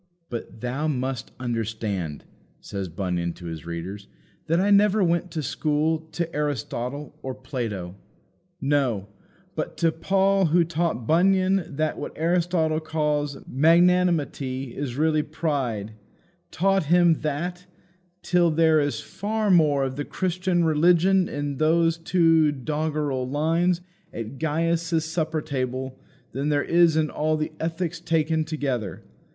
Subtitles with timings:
[0.31, 2.23] But, "thou must understand,"
[2.59, 4.07] says Bunyan to his readers,
[4.47, 7.93] "that I never went to school to Aristotle or Plato.
[8.59, 9.09] No;
[9.53, 15.91] but to Paul, who taught Bunyan that what Aristotle calls magnanimity is really pride
[16.49, 17.67] taught him that,
[18.23, 23.81] till there is far more of the Christian religion in those two doggerel lines
[24.11, 25.99] at Gaius's supper table
[26.31, 29.03] than there is in all The Ethics taken together.